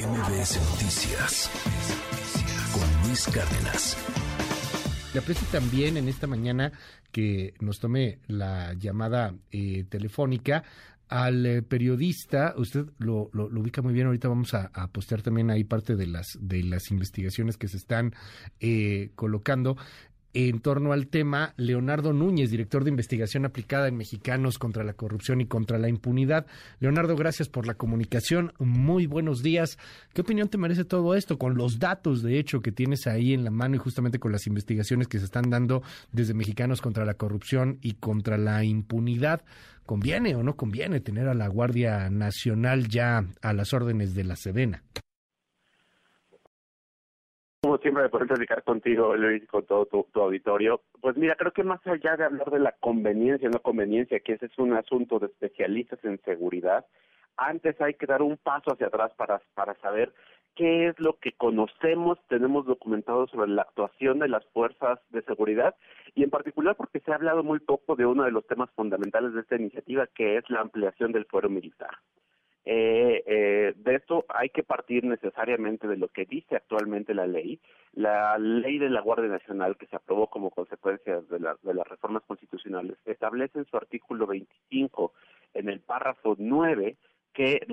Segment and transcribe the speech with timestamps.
[0.00, 1.50] MBS Noticias
[2.72, 3.98] con Luis Cárdenas.
[5.12, 6.72] Le aprecio también en esta mañana
[7.12, 10.64] que nos tome la llamada eh, telefónica
[11.10, 15.96] al eh, periodista, usted lo, ubica muy bien, ahorita vamos a, postear también ahí parte
[15.96, 18.14] de las, de las investigaciones que se están
[18.60, 19.76] eh, colocando
[20.32, 25.40] en torno al tema Leonardo Núñez, director de investigación aplicada en Mexicanos contra la corrupción
[25.40, 26.46] y contra la impunidad.
[26.78, 28.52] Leonardo, gracias por la comunicación.
[28.58, 29.78] Muy buenos días.
[30.12, 33.44] ¿Qué opinión te merece todo esto con los datos, de hecho, que tienes ahí en
[33.44, 35.82] la mano y justamente con las investigaciones que se están dando
[36.12, 39.42] desde Mexicanos contra la corrupción y contra la impunidad?
[39.84, 44.36] ¿Conviene o no conviene tener a la Guardia Nacional ya a las órdenes de la
[44.36, 44.84] Sedena?
[47.82, 50.82] Siempre, me puedo platicar contigo, Luis, con todo tu, auditorio.
[51.00, 54.34] Pues mira, creo que más allá de hablar de la conveniencia o no conveniencia, que
[54.34, 56.84] ese es un asunto de especialistas en seguridad,
[57.36, 60.12] antes hay que dar un paso hacia atrás para, para saber
[60.56, 65.74] qué es lo que conocemos, tenemos documentado sobre la actuación de las fuerzas de seguridad
[66.14, 69.32] y en particular porque se ha hablado muy poco de uno de los temas fundamentales
[69.32, 71.96] de esta iniciativa, que es la ampliación del fuero militar.
[72.72, 77.58] Eh, eh, de esto hay que partir necesariamente de lo que dice actualmente la ley.
[77.94, 82.22] La ley de la Guardia Nacional, que se aprobó como consecuencia de, de las reformas
[82.28, 85.12] constitucionales, establece en su artículo 25,
[85.54, 86.96] en el párrafo 9,
[87.32, 87.66] que,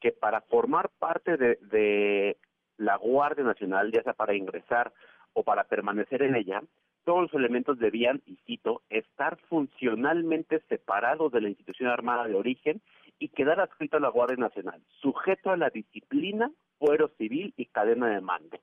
[0.00, 2.36] que para formar parte de, de
[2.76, 4.92] la Guardia Nacional, ya sea para ingresar
[5.32, 6.62] o para permanecer en ella,
[7.02, 12.80] todos los elementos debían, y cito, estar funcionalmente separados de la institución armada de origen
[13.18, 18.08] y quedar adscrito a la Guardia Nacional, sujeto a la disciplina, fuero civil y cadena
[18.08, 18.58] de mando.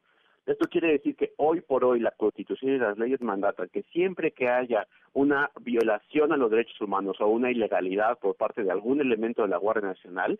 [0.46, 4.32] Esto quiere decir que hoy por hoy la Constitución y las leyes mandatan que siempre
[4.32, 9.02] que haya una violación a los derechos humanos o una ilegalidad por parte de algún
[9.02, 10.40] elemento de la Guardia Nacional,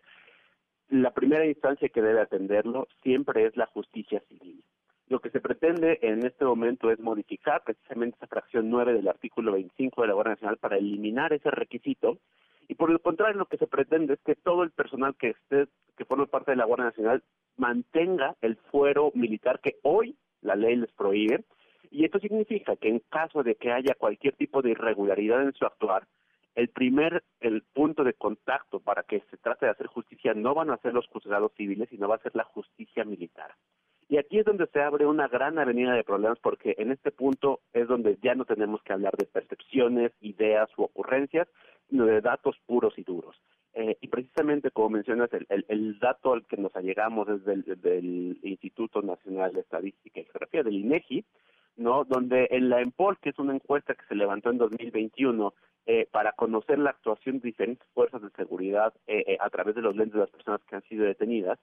[0.88, 4.62] la primera instancia que debe atenderlo siempre es la justicia civil.
[5.08, 9.52] Lo que se pretende en este momento es modificar precisamente esa fracción 9 del artículo
[9.52, 12.18] 25 de la Guardia Nacional para eliminar ese requisito
[12.68, 15.66] y por el contrario lo que se pretende es que todo el personal que esté
[15.96, 17.22] que forme parte de la Guardia Nacional
[17.56, 21.44] mantenga el fuero militar que hoy la ley les prohíbe.
[21.90, 25.66] Y esto significa que en caso de que haya cualquier tipo de irregularidad en su
[25.66, 26.06] actuar
[26.54, 30.70] el primer el punto de contacto para que se trate de hacer justicia no van
[30.70, 33.54] a ser los juzgados civiles sino va a ser la justicia militar.
[34.08, 37.60] Y aquí es donde se abre una gran avenida de problemas porque en este punto
[37.72, 41.48] es donde ya no tenemos que hablar de percepciones, ideas u ocurrencias,
[41.92, 43.36] de datos puros y duros.
[43.74, 49.52] Eh, y precisamente como mencionas, el, dato al que nos allegamos es del, Instituto Nacional
[49.52, 51.24] de Estadística y Geografía, del INEGI,
[51.76, 52.04] ¿no?
[52.04, 55.54] Donde en la EMPOL, que es una encuesta que se levantó en 2021
[55.86, 59.96] eh, para conocer la actuación de diferentes fuerzas de seguridad eh, a través de los
[59.96, 61.58] lentes de las personas que han sido detenidas,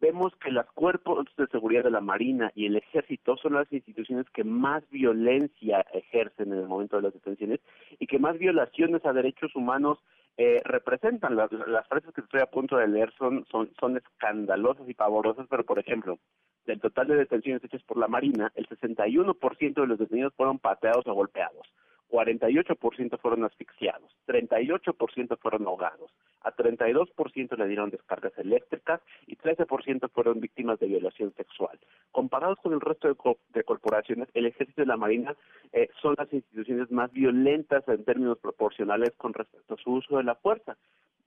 [0.00, 4.26] vemos que los cuerpos de seguridad de la Marina y el Ejército son las instituciones
[4.30, 7.60] que más violencia ejercen en el momento de las detenciones
[7.98, 9.98] y que más violaciones a derechos humanos
[10.36, 11.36] eh, representan.
[11.36, 15.46] Las, las, frases que estoy a punto de leer son, son, son escandalosas y pavorosas,
[15.48, 16.18] pero por ejemplo,
[16.66, 21.06] del total de detenciones hechas por la Marina, el 61% de los detenidos fueron pateados
[21.06, 21.66] o golpeados.
[22.10, 26.10] 48% fueron asfixiados, 38% fueron ahogados,
[26.42, 31.78] a 32% le dieron descargas eléctricas y 13% fueron víctimas de violación sexual.
[32.12, 35.34] Comparados con el resto de, corporaciones, el Ejército y la Marina
[35.72, 40.24] eh, son las instituciones más violentas en términos proporcionales con respecto a su uso de
[40.24, 40.76] la fuerza.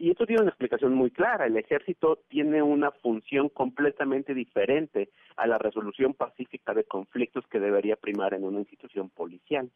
[0.01, 1.45] Y esto tiene una explicación muy clara.
[1.45, 7.97] El ejército tiene una función completamente diferente a la resolución pacífica de conflictos que debería
[7.97, 9.69] primar en una institución policial.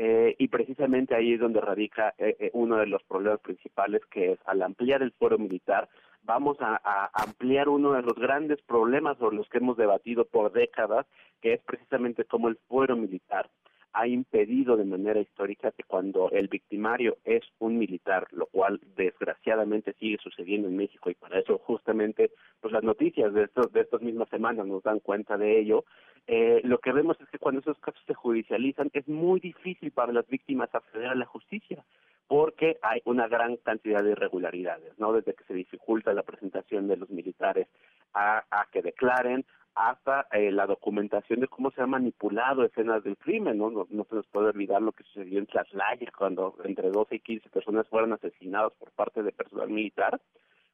[0.00, 4.30] Eh, y precisamente ahí es donde radica eh, eh, uno de los problemas principales, que
[4.30, 5.88] es al ampliar el foro militar,
[6.22, 11.04] vamos a, ampliar uno de los grandes problemas sobre los que hemos debatido por décadas,
[11.42, 13.50] que es precisamente cómo el fuero militar
[13.92, 19.94] ha impedido de manera histórica que cuando el victimario es un militar, lo cual desgraciadamente
[19.94, 24.02] sigue sucediendo en México y para eso justamente pues las noticias de estos de estas
[24.02, 25.84] mismas semanas nos dan cuenta de ello,
[26.28, 30.12] eh, lo que vemos es que cuando esos casos se judicializan es muy difícil para
[30.12, 31.84] las víctimas acceder a la justicia
[32.28, 35.14] porque hay una gran cantidad de irregularidades, ¿no?
[35.14, 37.66] Desde que se dificulta la presentación de los militares
[38.12, 39.46] a, a que declaren,
[39.78, 43.70] hasta eh, la documentación de cómo se ha manipulado escenas del crimen, ¿no?
[43.70, 43.86] ¿no?
[43.86, 47.88] se nos puede olvidar lo que sucedió en Tlaxlaya cuando entre 12 y 15 personas
[47.88, 50.20] fueron asesinadas por parte de personal militar.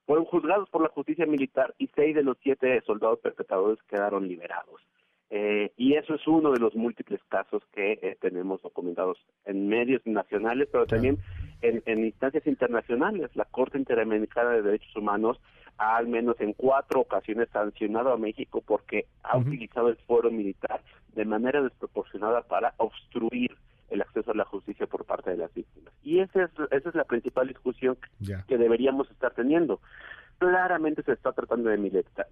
[0.06, 4.80] Fueron juzgados por la justicia militar y seis de los siete soldados perpetradores quedaron liberados.
[5.30, 10.02] Eh, y eso es uno de los múltiples casos que eh, tenemos documentados en medios
[10.04, 11.18] nacionales, pero también
[11.62, 13.30] en, instancias internacionales.
[13.34, 15.40] La Corte Interamericana de Derechos Humanos
[15.78, 20.82] ha al menos en cuatro ocasiones sancionado a México porque ha utilizado el fuero militar
[21.14, 23.56] de manera desproporcionada para obstruir
[23.90, 25.92] el acceso a la justicia por parte de las víctimas.
[26.02, 27.96] Y esa es, esa es la principal discusión
[28.46, 29.80] que deberíamos estar teniendo
[30.48, 31.78] claramente se está tratando de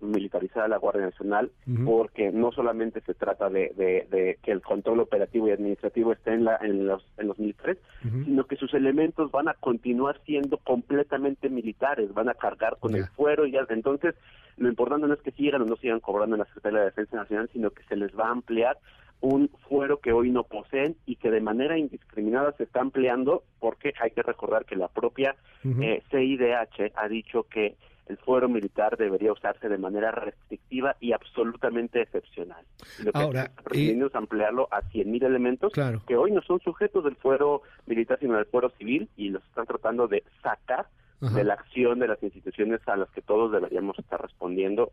[0.01, 1.51] militarizar a la Guardia Nacional
[1.85, 6.59] porque no solamente se trata de, que el control operativo y administrativo esté en, la,
[6.61, 12.13] en, los, en los militares, sino que sus elementos van a continuar siendo completamente militares,
[12.13, 14.15] van a cargar con el fuero y ya, entonces
[14.59, 17.17] lo importante no es que sigan o no sigan cobrando en la Secretaría de Defensa
[17.17, 18.77] Nacional, sino que se les va a ampliar
[19.23, 23.95] un fuero que hoy no poseen y que de manera indiscriminada se está ampliando porque
[24.01, 27.77] hay que recordar que la propia eh, CIDH ha dicho que
[28.13, 32.65] el fuero militar debería usarse de manera restrictiva y absolutamente excepcional.
[33.03, 35.73] Lo que Ahora, es ampliarlo a 100.000 elementos
[36.07, 39.67] que hoy no son sujetos del fuero militar, sino del fuero civil y los están
[39.67, 40.87] tratando de sacar
[41.21, 44.93] de la acción de las instituciones a las que todos deberíamos estar respondiendo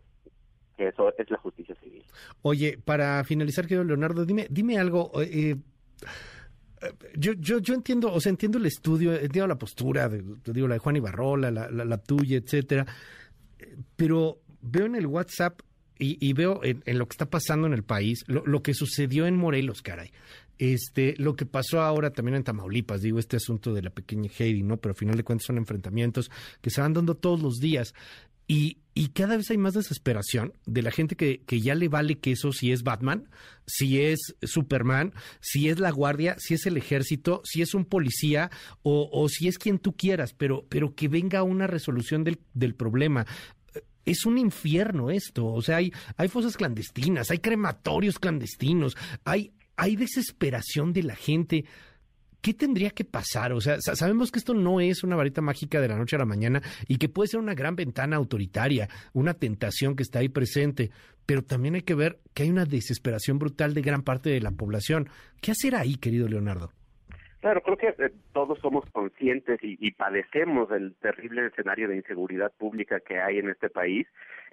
[0.77, 2.03] que eso es la justicia civil.
[2.43, 5.11] Oye, para finalizar, querido Leonardo, dime, dime algo.
[5.21, 5.55] Eh,
[7.15, 10.67] yo, yo, yo entiendo, o sea, entiendo el estudio, entiendo la postura, de, te digo,
[10.67, 12.85] la de Juan Ibarrola, la, la, tuya, etcétera,
[13.95, 15.61] pero veo en el WhatsApp
[16.01, 19.35] y, veo en, lo que está pasando en el país lo, lo, que sucedió en
[19.35, 20.11] Morelos, caray.
[20.57, 24.61] Este, lo que pasó ahora también en Tamaulipas, digo, este asunto de la pequeña Heidi,
[24.61, 24.75] ¿no?
[24.75, 26.29] Pero al final de cuentas son enfrentamientos
[26.61, 27.93] que se van dando todos los días.
[28.51, 32.17] Y, y cada vez hay más desesperación de la gente que, que ya le vale
[32.17, 33.29] que eso si es Batman,
[33.67, 38.49] si es Superman, si es la guardia, si es el ejército, si es un policía
[38.81, 42.73] o, o si es quien tú quieras, pero, pero que venga una resolución del, del
[42.73, 43.27] problema
[44.03, 45.45] es un infierno esto.
[45.45, 51.65] O sea, hay, hay fosas clandestinas, hay crematorios clandestinos, hay, hay desesperación de la gente.
[52.41, 53.53] ¿Qué tendría que pasar?
[53.53, 56.25] O sea, sabemos que esto no es una varita mágica de la noche a la
[56.25, 60.91] mañana y que puede ser una gran ventana autoritaria, una tentación que está ahí presente,
[61.25, 64.51] pero también hay que ver que hay una desesperación brutal de gran parte de la
[64.51, 65.09] población.
[65.41, 66.71] ¿Qué hacer ahí, querido Leonardo?
[67.39, 72.99] Claro, creo que eh, todos somos conscientes y, padecemos del terrible escenario de inseguridad pública
[72.99, 74.07] que hay en este país,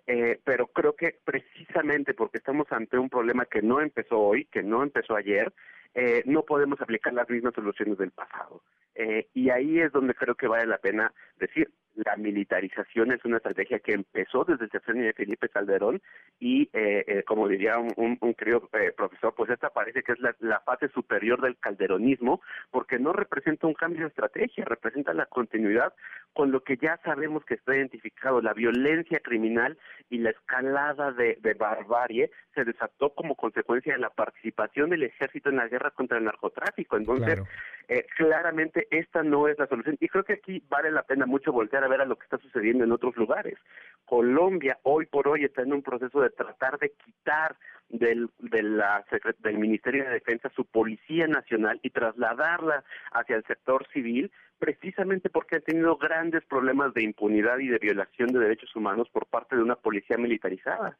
[0.06, 4.62] eh, pero creo que precisamente porque estamos ante un problema que no empezó hoy, que
[4.62, 5.52] no empezó ayer,
[5.94, 8.62] eh, no podemos aplicar las mismas soluciones del pasado.
[8.94, 13.38] Eh, y ahí es donde creo que vale la pena decir, la militarización es una
[13.38, 16.00] estrategia que empezó desde el sexenio de Felipe Calderón
[16.38, 20.20] y, eh, eh como diría un, un, querido eh, profesor, pues esta parece que es
[20.20, 22.40] la, la, fase superior del calderonismo
[22.70, 25.94] porque no representa un cambio de estrategia, representa la continuidad
[26.32, 29.78] con lo que ya sabemos que está identificado, la violencia criminal
[30.10, 35.50] y la escalada de, de barbarie se desató como consecuencia de la participación del ejército
[35.50, 36.96] en la guerra contra el narcotráfico.
[36.96, 37.40] Entonces,
[37.88, 41.52] eh, claramente esta no es la solución y creo que aquí vale la pena mucho
[41.52, 43.58] voltear a ver a lo que está sucediendo en otros lugares.
[44.04, 47.56] Colombia hoy por hoy está en un proceso de tratar de quitar
[47.88, 49.04] del, de la,
[49.38, 55.56] del Ministerio de Defensa su Policía Nacional y trasladarla hacia el sector civil precisamente porque
[55.56, 59.62] han tenido grandes problemas de impunidad y de violación de derechos humanos por parte de
[59.62, 60.96] una policía militarizada.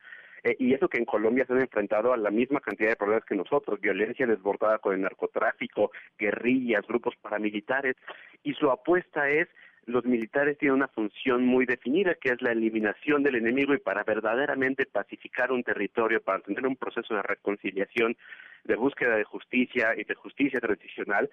[0.47, 3.25] Eh, y eso que en Colombia se han enfrentado a la misma cantidad de problemas
[3.25, 7.97] que nosotros, violencia desbordada con el narcotráfico, guerrillas, grupos paramilitares,
[8.45, 9.49] y su apuesta es
[9.87, 14.05] los militares tienen una función muy definida, que es la eliminación del enemigo y para
[14.05, 18.17] verdaderamente pacificar un territorio, para tener un proceso de reconciliación,
[18.65, 21.29] de búsqueda de justicia y de justicia tradicional,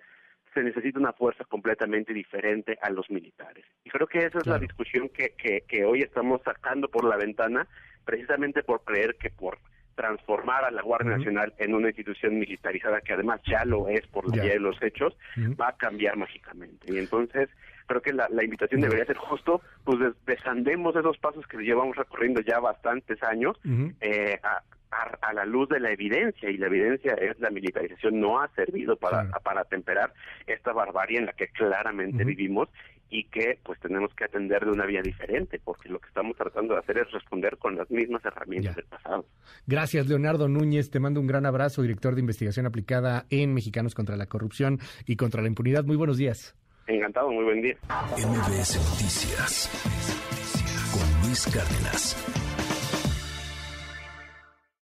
[0.55, 3.65] se necesita una fuerza completamente diferente a los militares.
[3.83, 7.17] Y creo que esa es la discusión que, que, que hoy estamos sacando por la
[7.17, 7.67] ventana,
[8.05, 9.59] precisamente por creer que por
[9.95, 14.35] transformar a la Guardia Nacional en una institución militarizada, que además ya lo es por
[14.35, 15.15] la de los hechos,
[15.59, 16.91] va a cambiar mágicamente.
[16.91, 17.49] Y entonces
[17.85, 22.59] creo que la, invitación debería ser justo, pues desandemos esos pasos que llevamos recorriendo ya
[22.59, 23.57] bastantes años
[24.01, 24.63] eh, a,
[25.21, 28.95] a, la luz de la evidencia y la evidencia es la militarización no ha servido
[28.95, 30.13] para, para temperar
[30.47, 32.69] esta barbarie en la que claramente vivimos
[33.13, 36.73] y que pues tenemos que atender de una vía diferente porque lo que estamos tratando
[36.73, 39.25] de hacer es responder con las mismas herramientas del pasado.
[39.67, 44.17] Gracias Leonardo Núñez, te mando un gran abrazo, director de investigación aplicada en Mexicanos contra
[44.17, 45.85] la corrupción y contra la impunidad.
[45.85, 46.55] Muy buenos días.
[46.87, 47.77] Encantado, muy buen día.
[48.17, 49.69] MBS Noticias
[50.91, 52.52] con Luis Cárdenas.